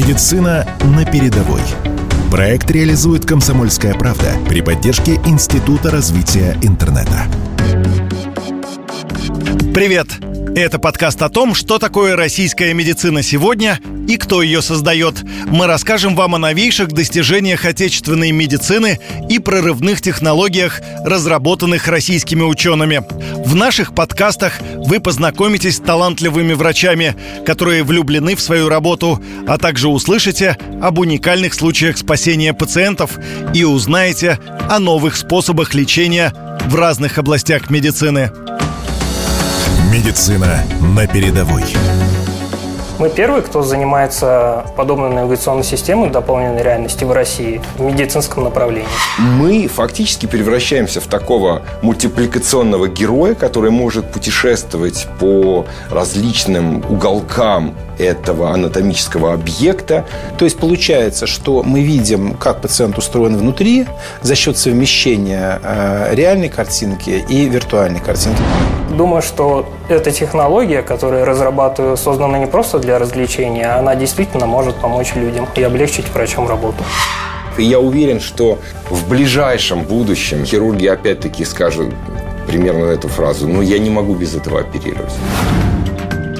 [0.00, 1.60] Медицина на передовой.
[2.30, 7.26] Проект реализует «Комсомольская правда» при поддержке Института развития интернета.
[9.74, 10.06] Привет!
[10.56, 13.78] Это подкаст о том, что такое российская медицина сегодня
[14.08, 15.22] и кто ее создает.
[15.46, 18.98] Мы расскажем вам о новейших достижениях отечественной медицины
[19.28, 23.04] и прорывных технологиях, разработанных российскими учеными.
[23.44, 27.14] В наших подкастах вы познакомитесь с талантливыми врачами,
[27.46, 33.12] которые влюблены в свою работу, а также услышите об уникальных случаях спасения пациентов
[33.54, 36.34] и узнаете о новых способах лечения
[36.66, 38.32] в разных областях медицины.
[39.90, 40.62] Медицина
[40.94, 41.64] на передовой.
[43.00, 48.86] Мы первый, кто занимается подобной навигационной системой дополненной реальности в России в медицинском направлении.
[49.18, 59.32] Мы фактически превращаемся в такого мультипликационного героя, который может путешествовать по различным уголкам этого анатомического
[59.32, 60.06] объекта.
[60.38, 63.86] То есть получается, что мы видим, как пациент устроен внутри
[64.22, 68.40] за счет совмещения э, реальной картинки и виртуальной картинки.
[68.90, 74.74] Думаю, что эта технология, которую разрабатываю, создана не просто для развлечения, а она действительно может
[74.76, 76.82] помочь людям и облегчить врачам работу.
[77.56, 78.58] И я уверен, что
[78.90, 81.94] в ближайшем будущем хирурги опять-таки скажут
[82.46, 85.12] примерно эту фразу, ну я не могу без этого оперировать.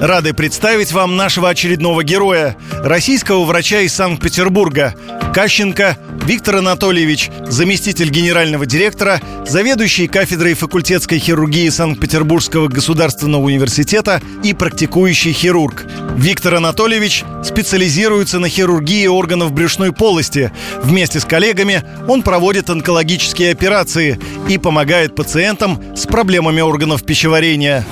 [0.00, 4.94] Рады представить вам нашего очередного героя, российского врача из Санкт-Петербурга,
[5.34, 15.32] Кащенко Виктор Анатольевич, заместитель генерального директора, заведующий кафедрой факультетской хирургии Санкт-Петербургского государственного университета и практикующий
[15.32, 15.84] хирург.
[16.16, 20.50] Виктор Анатольевич специализируется на хирургии органов брюшной полости.
[20.82, 27.84] Вместе с коллегами он проводит онкологические операции и помогает пациентам с проблемами органов пищеварения.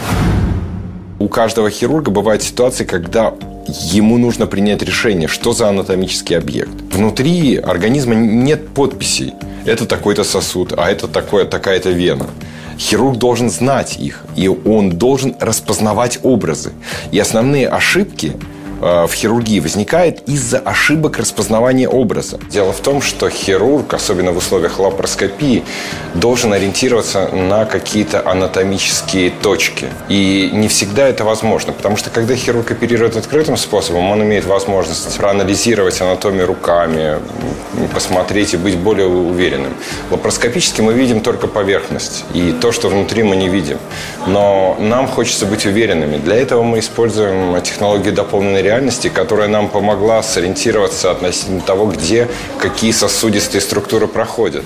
[1.21, 3.35] У каждого хирурга бывают ситуации, когда
[3.67, 6.71] ему нужно принять решение, что за анатомический объект.
[6.93, 9.35] Внутри организма нет подписей.
[9.67, 12.27] Это такой-то сосуд, а это такое, такая-то вена.
[12.79, 16.71] Хирург должен знать их, и он должен распознавать образы.
[17.11, 18.35] И основные ошибки
[18.81, 22.39] в хирургии возникает из-за ошибок распознавания образа.
[22.51, 25.65] Дело в том, что хирург, особенно в условиях лапароскопии,
[26.15, 29.89] должен ориентироваться на какие-то анатомические точки.
[30.09, 35.17] И не всегда это возможно, потому что когда хирург оперирует открытым способом, он имеет возможность
[35.17, 37.19] проанализировать анатомию руками,
[37.95, 39.75] посмотреть и быть более уверенным.
[40.11, 43.79] Лапароскопически мы видим только поверхность, и то, что внутри мы не видим.
[44.29, 46.19] Но нам хочется быть уверенными.
[46.19, 52.29] Для этого мы используем технологии дополненной реальности, которая нам помогла сориентироваться относительно того, где
[52.59, 54.65] какие сосудистые структуры проходят.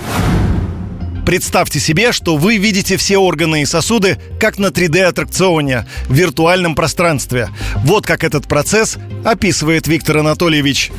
[1.25, 7.49] Представьте себе, что вы видите все органы и сосуды как на 3D-аттракционе в виртуальном пространстве.
[7.85, 10.91] Вот как этот процесс описывает Виктор Анатольевич.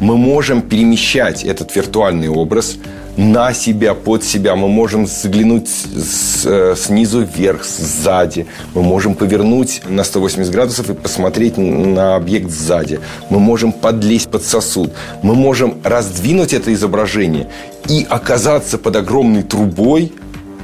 [0.00, 2.78] Мы можем перемещать этот виртуальный образ
[3.18, 4.56] на себя, под себя.
[4.56, 8.46] Мы можем заглянуть с, э, снизу вверх, сзади.
[8.74, 13.00] Мы можем повернуть на 180 градусов и посмотреть на объект сзади.
[13.28, 14.90] Мы можем подлезть под сосуд.
[15.22, 17.48] Мы можем раздвинуть это изображение
[17.86, 20.12] и оказаться под огромной трубой,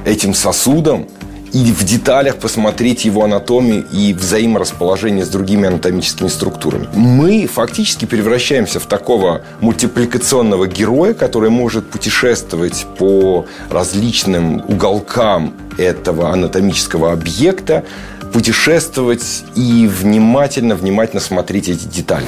[0.05, 1.07] этим сосудом,
[1.57, 6.87] и в деталях посмотреть его анатомию и взаиморасположение с другими анатомическими структурами.
[6.93, 17.11] Мы фактически превращаемся в такого мультипликационного героя, который может путешествовать по различным уголкам этого анатомического
[17.11, 17.83] объекта,
[18.31, 22.25] путешествовать и внимательно-внимательно смотреть эти детали.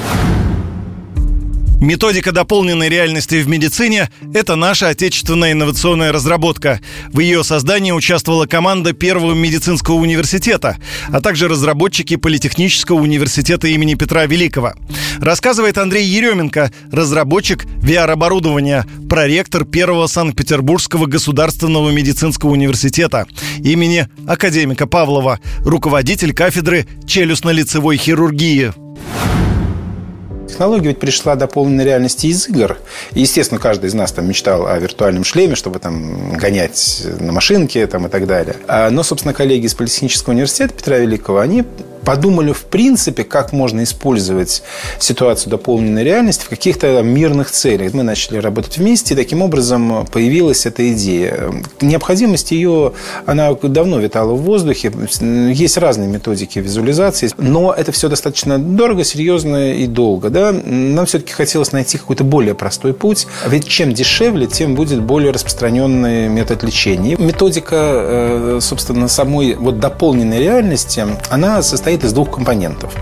[1.80, 6.78] Методика дополненной реальности в медицине– это наша отечественная инновационная разработка.
[7.08, 10.76] В ее создании участвовала команда Первого медицинского университета,
[11.08, 14.74] а также разработчики Политехнического университета имени Петра Великого.
[15.20, 23.26] Рассказывает Андрей Еременко, разработчик VR-оборудования, проректор Первого Санкт-Петербургского государственного медицинского университета
[23.64, 28.74] имени академика Павлова, руководитель кафедры челюстно-лицевой хирургии
[30.50, 32.78] технология ведь пришла до полной реальности из игр.
[33.12, 37.86] И, естественно, каждый из нас там мечтал о виртуальном шлеме, чтобы там гонять на машинке
[37.86, 38.56] там, и так далее.
[38.68, 41.64] А, но, собственно, коллеги из Политехнического университета Петра Великого, они
[42.04, 44.62] подумали в принципе, как можно использовать
[44.98, 47.92] ситуацию дополненной реальности в каких-то мирных целях.
[47.94, 51.52] Мы начали работать вместе, и таким образом появилась эта идея.
[51.80, 52.92] Необходимость ее,
[53.26, 54.92] она давно витала в воздухе.
[55.20, 60.30] Есть разные методики визуализации, но это все достаточно дорого, серьезно и долго.
[60.30, 60.52] Да?
[60.52, 63.26] Нам все-таки хотелось найти какой-то более простой путь.
[63.46, 67.16] Ведь чем дешевле, тем будет более распространенный метод лечения.
[67.16, 72.94] Методика, э, собственно, самой вот дополненной реальности, она состоит состоит из двух компонентов.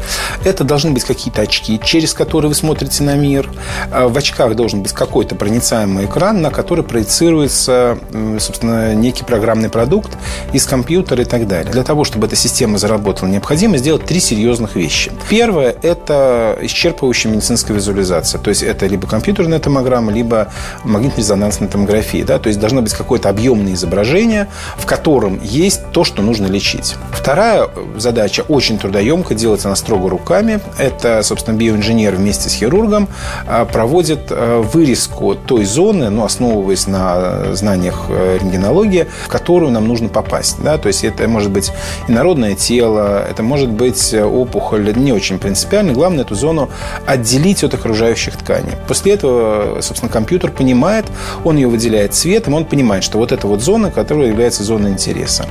[0.44, 3.50] Это должны быть какие-то очки, через которые вы смотрите на мир.
[3.90, 7.98] А в очках должен быть какой-то проницаемый экран, на который проецируется,
[8.40, 10.16] собственно, некий программный продукт
[10.54, 11.70] из компьютера и так далее.
[11.70, 15.12] Для того, чтобы эта система заработала, необходимо сделать три серьезных вещи.
[15.28, 18.40] Первое– это исчерпывающая медицинская визуализация.
[18.40, 20.50] То есть это либо компьютерная томограмма, либо
[20.84, 22.24] магнитно-резонансная томография.
[22.24, 22.38] Да?
[22.38, 24.48] То есть должно быть какое-то объемное изображение,
[24.78, 26.96] в котором есть то, что нужно лечить.
[27.12, 30.60] Вторая задача очень трудоемкая, делается она строго руками.
[30.78, 33.08] Это, собственно, биоинженер вместе с хирургом
[33.46, 39.86] а, проводит а, вырезку той зоны, ну, основываясь на знаниях э, рентгенологии, в которую нам
[39.86, 40.56] нужно попасть.
[40.62, 40.78] Да?
[40.78, 41.72] То есть это может быть
[42.06, 45.92] инородное тело, это может быть опухоль, не очень принципиально.
[45.92, 46.70] Главное эту зону
[47.06, 48.72] отделить от окружающих тканей.
[48.86, 51.06] После этого, собственно, компьютер понимает,
[51.44, 55.46] он ее выделяет цветом, он понимает, что вот эта вот зона, которая является зоной интереса.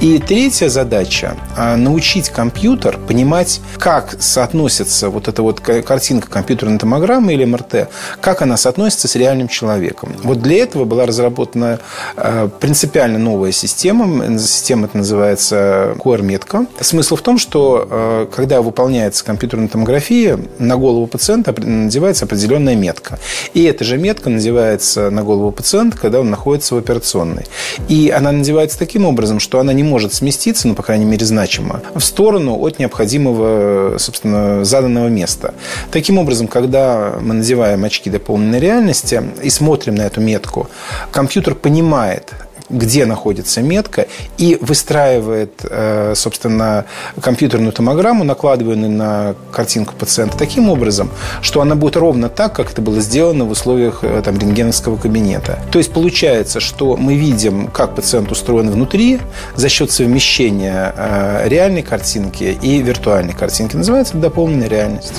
[0.00, 1.36] И третья задача–
[1.76, 7.88] научить компьютер понимать, как соотносится вот эта вот картинка компьютерной томограммы или МРТ,
[8.20, 10.14] как она соотносится с реальным человеком.
[10.22, 11.80] Вот для этого была разработана
[12.16, 14.38] э, принципиально новая система.
[14.38, 16.66] Система это называется QR-метка.
[16.80, 23.18] Смысл в том, что э, когда выполняется компьютерная томография, на голову пациента надевается определенная метка.
[23.54, 27.46] И эта же метка надевается на голову пациента, когда он находится в операционной.
[27.88, 31.82] И она надевается таким образом, что она не может сместиться, ну, по крайней мере, значимо,
[31.94, 35.54] в сторону от необходимого, собственно, заданного места.
[35.90, 40.68] Таким образом, когда мы надеваем очки дополненной реальности и смотрим на эту метку,
[41.12, 42.32] компьютер понимает,
[42.70, 44.06] где находится метка,
[44.38, 46.86] и выстраивает, э, собственно,
[47.20, 51.10] компьютерную томограмму, накладываемую на картинку пациента таким образом,
[51.42, 55.58] что она будет ровно так, как это было сделано в условиях э, там, рентгеновского кабинета.
[55.70, 59.20] То есть получается, что мы видим, как пациент устроен внутри
[59.56, 63.76] за счет совмещения э, реальной картинки и виртуальной картинки.
[63.76, 65.14] Называется дополненная реальность.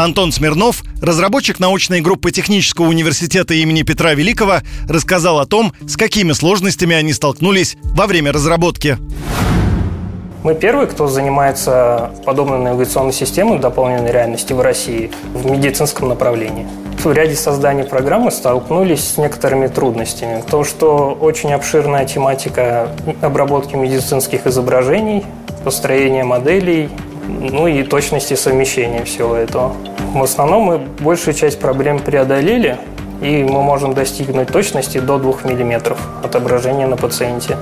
[0.00, 6.32] Антон Смирнов, разработчик научной группы Технического университета имени Петра Великого, рассказал о том, с какими
[6.32, 8.96] сложностями они столкнулись во время разработки.
[10.42, 16.66] Мы первые, кто занимается подобной навигационной системой дополненной реальности в России в медицинском направлении.
[17.04, 20.42] В ряде создания программы столкнулись с некоторыми трудностями.
[20.50, 22.88] То, что очень обширная тематика
[23.20, 25.26] обработки медицинских изображений,
[25.62, 26.88] построения моделей,
[27.26, 29.72] ну и точности совмещения всего этого.
[30.14, 32.78] В основном мы большую часть проблем преодолели,
[33.20, 37.56] и мы можем достигнуть точности до 2 мм отображения на пациенте.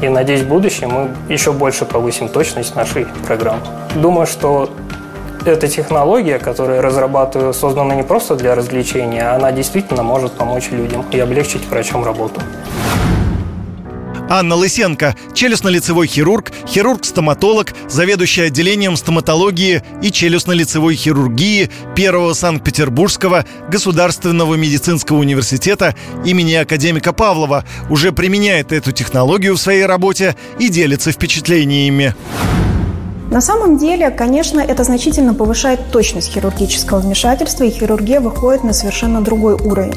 [0.00, 3.60] И надеюсь, в будущем мы еще больше повысим точность нашей программы.
[3.94, 4.70] Думаю, что
[5.44, 11.18] эта технология, которая разрабатываю, создана не просто для развлечения, она действительно может помочь людям и
[11.18, 12.40] облегчить врачам работу.
[14.28, 25.18] Анна Лысенко, челюстно-лицевой хирург, хирург-стоматолог, заведующий отделением стоматологии и челюстно-лицевой хирургии Первого Санкт-Петербургского государственного медицинского
[25.18, 32.14] университета имени академика Павлова, уже применяет эту технологию в своей работе и делится впечатлениями.
[33.32, 39.22] На самом деле, конечно, это значительно повышает точность хирургического вмешательства, и хирургия выходит на совершенно
[39.22, 39.94] другой уровень.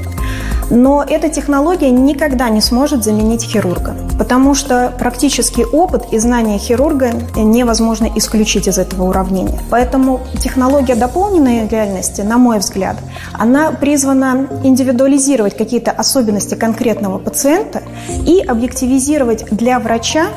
[0.70, 7.12] Но эта технология никогда не сможет заменить хирурга, потому что практический опыт и знания хирурга
[7.36, 9.60] невозможно исключить из этого уравнения.
[9.70, 12.96] Поэтому технология дополненной реальности, на мой взгляд,
[13.34, 17.84] она призвана индивидуализировать какие-то особенности конкретного пациента
[18.25, 20.27] и объективизировать для врача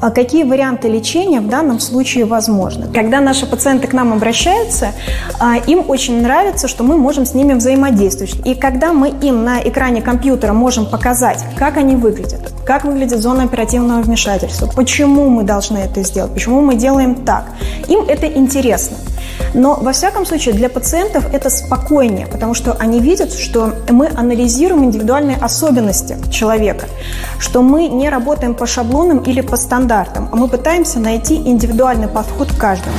[0.00, 2.86] а какие варианты лечения в данном случае возможны.
[2.92, 4.92] Когда наши пациенты к нам обращаются,
[5.38, 8.34] а, им очень нравится, что мы можем с ними взаимодействовать.
[8.46, 13.44] И когда мы им на экране компьютера можем показать, как они выглядят, как выглядит зона
[13.44, 17.44] оперативного вмешательства, почему мы должны это сделать, почему мы делаем так,
[17.88, 18.96] им это интересно.
[19.54, 24.84] Но, во всяком случае, для пациентов это спокойнее, потому что они видят, что мы анализируем
[24.84, 26.86] индивидуальные особенности человека,
[27.38, 32.52] что мы не работаем по шаблонам или по стандартам, а мы пытаемся найти индивидуальный подход
[32.52, 32.94] к каждому.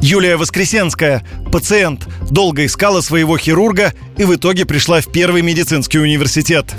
[0.00, 1.22] Юлия Воскресенская,
[1.52, 6.74] пациент, долго искала своего хирурга и в итоге пришла в первый медицинский университет.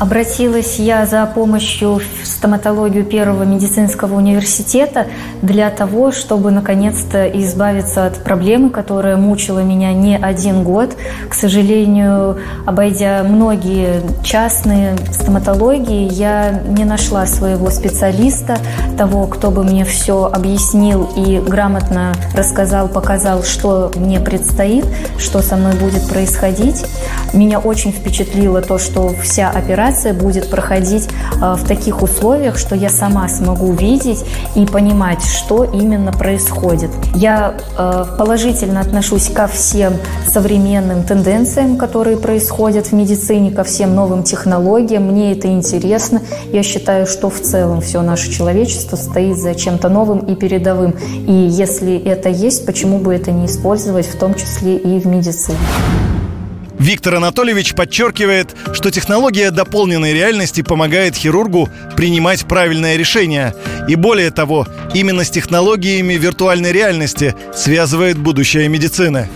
[0.00, 5.08] Обратилась я за помощью в стоматологию Первого медицинского университета
[5.42, 10.96] для того, чтобы наконец-то избавиться от проблемы, которая мучила меня не один год.
[11.28, 18.56] К сожалению, обойдя многие частные стоматологии, я не нашла своего специалиста,
[18.96, 24.86] того, кто бы мне все объяснил и грамотно рассказал, показал, что мне предстоит,
[25.18, 26.86] что со мной будет происходить.
[27.34, 31.08] Меня очень впечатлило то, что вся операция операция будет проходить
[31.40, 36.90] э, в таких условиях, что я сама смогу видеть и понимать, что именно происходит.
[37.14, 39.94] Я э, положительно отношусь ко всем
[40.26, 45.04] современным тенденциям, которые происходят в медицине, ко всем новым технологиям.
[45.04, 46.22] Мне это интересно.
[46.52, 50.94] Я считаю, что в целом все наше человечество стоит за чем-то новым и передовым.
[51.26, 55.58] И если это есть, почему бы это не использовать, в том числе и в медицине?
[56.80, 63.54] Виктор Анатольевич подчеркивает, что технология дополненной реальности помогает хирургу принимать правильное решение.
[63.86, 69.28] И более того, именно с технологиями виртуальной реальности связывает будущее медицины.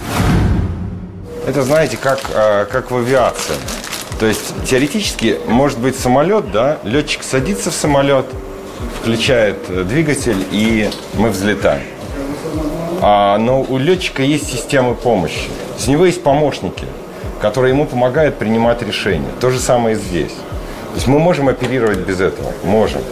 [1.47, 3.57] Это, знаете, как, а, как в авиации.
[4.19, 8.25] То есть теоретически может быть самолет, да, летчик садится в самолет,
[9.03, 11.85] включает э, двигатель, и мы взлетаем.
[13.03, 15.51] А, но у летчика есть системы помощи.
[15.77, 16.87] С него есть помощники,
[17.45, 19.29] которые ему помогают принимать решения.
[19.39, 20.33] То же самое и здесь.
[20.33, 22.53] То есть мы можем оперировать без этого.
[22.65, 23.03] Можем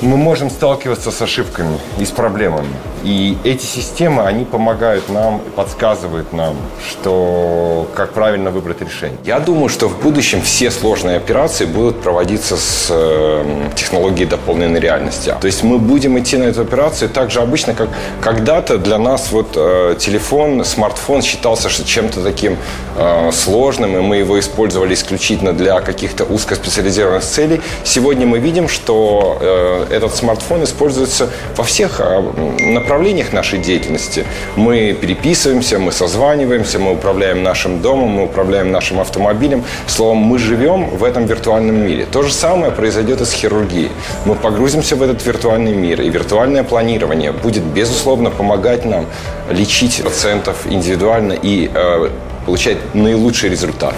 [0.00, 2.74] мы можем сталкиваться с ошибками и с проблемами.
[3.04, 6.56] И эти системы, они помогают нам, подсказывают нам,
[6.88, 9.18] что как правильно выбрать решение.
[9.24, 15.34] Я думаю, что в будущем все сложные операции будут проводиться с э, технологией дополненной реальности.
[15.40, 17.88] То есть мы будем идти на эту операцию так же обычно, как
[18.20, 22.56] когда-то для нас вот э, телефон, смартфон считался чем-то таким
[22.96, 27.60] э, сложным, и мы его использовали исключительно для каких-то узкоспециализированных целей.
[27.84, 32.22] Сегодня мы видим, что э, этот смартфон используется во всех а,
[32.60, 34.24] направлениях нашей деятельности.
[34.56, 39.64] Мы переписываемся, мы созваниваемся, мы управляем нашим домом, мы управляем нашим автомобилем.
[39.86, 42.06] Словом, мы живем в этом виртуальном мире.
[42.10, 43.90] То же самое произойдет и с хирургией.
[44.24, 49.06] Мы погрузимся в этот виртуальный мир, и виртуальное планирование будет, безусловно, помогать нам
[49.50, 52.10] лечить пациентов индивидуально и э,
[52.46, 53.96] получать наилучшие результаты.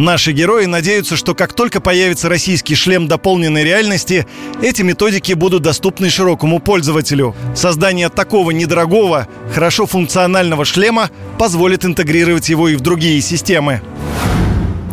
[0.00, 4.26] Наши герои надеются, что как только появится российский шлем дополненной реальности,
[4.62, 7.36] эти методики будут доступны широкому пользователю.
[7.54, 13.82] Создание такого недорогого, хорошо функционального шлема позволит интегрировать его и в другие системы.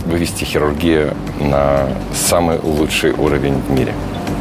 [0.08, 3.94] Вывести хирургию на самый лучший уровень в мире.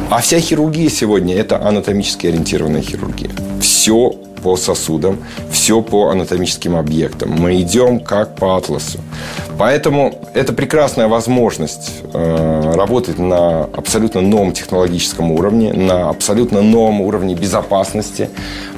[0.09, 3.31] А вся хирургия сегодня– это анатомически ориентированная хирургия.
[3.61, 5.17] Все по сосудам,
[5.51, 7.31] все по анатомическим объектам.
[7.31, 8.99] Мы идем как по атласу.
[9.57, 17.33] Поэтому это прекрасная возможность э, работать на абсолютно новом технологическом уровне, на абсолютно новом уровне
[17.35, 18.29] безопасности,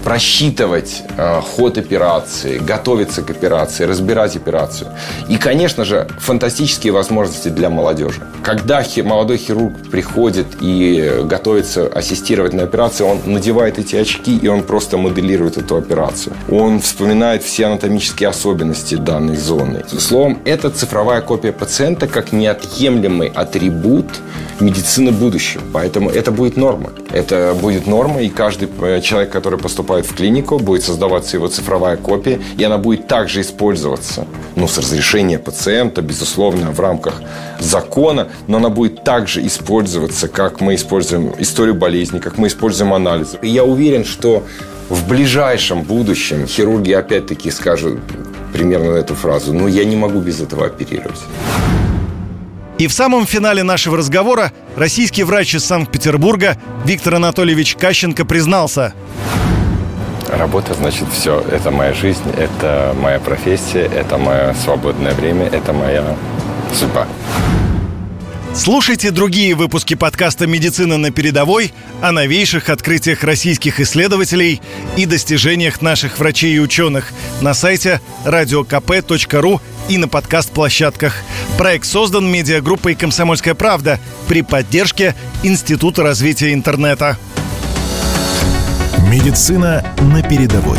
[0.04, 4.92] просчитывать э, ход операции, готовиться к операции, разбирать операцию.
[5.28, 8.22] И, конечно же, фантастические возможности для молодежи.
[8.44, 14.48] Когда хи- молодой хирург приходит и готовится ассистировать на операции, он надевает эти очки, и
[14.48, 16.36] он просто моделирует эту операцию.
[16.50, 19.84] Он вспоминает все анатомические особенности данной зоны.
[19.98, 24.08] Словом, это цифровая копия пациента как неотъемлемый атрибут
[24.60, 25.62] медицины будущего.
[25.74, 26.92] Поэтому это будет норма.
[27.12, 29.60] Это будет норма, и каждый э, человек, который
[29.90, 34.78] поступает в клинику, будет создаваться его цифровая копия, и она будет также использоваться, ну, с
[34.78, 37.24] разрешения пациента, безусловно, в рамках
[37.60, 43.40] закона, но она будет также использоваться, как мы используем историю болезни, как мы используем анализы.
[43.42, 44.44] И я уверен, что
[44.90, 48.00] в ближайшем будущем хирурги опять-таки скажут
[48.54, 51.20] примерно эту фразу, ну, я не могу без этого оперировать.
[52.78, 58.94] И в самом финале нашего разговора российский врач из Санкт-Петербурга Виктор Анатольевич Кащенко признался.
[60.32, 61.44] Работа, значит, все.
[61.52, 66.16] Это моя жизнь, это моя профессия, это мое свободное время, это моя
[66.74, 67.08] судьба.
[68.54, 71.72] Слушайте другие выпуски подкаста «Медицина на передовой»
[72.02, 74.62] о новейших открытиях российских исследователей
[74.98, 81.16] и достижениях наших врачей и ученых на сайте radiokp.ru и на подкаст-площадках.
[81.58, 87.18] Проект создан медиагруппой «Комсомольская правда» при поддержке Института развития интернета.
[89.10, 90.78] Медицина на передовой.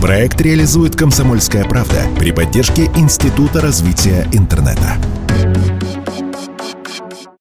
[0.00, 4.96] Проект реализует «Комсомольская правда» при поддержке Института развития интернета.